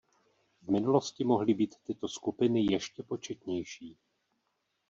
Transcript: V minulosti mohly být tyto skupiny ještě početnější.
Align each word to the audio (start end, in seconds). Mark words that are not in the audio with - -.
V 0.61 0.71
minulosti 0.71 1.23
mohly 1.23 1.53
být 1.53 1.75
tyto 1.83 2.07
skupiny 2.07 2.65
ještě 2.71 3.03
početnější. 3.03 3.97